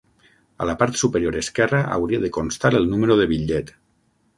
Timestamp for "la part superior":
0.69-1.37